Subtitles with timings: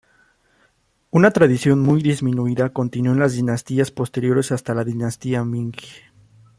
[1.11, 5.73] Una tradición muy disminuida continuó en las dinastías posteriores hasta la dinastía Ming.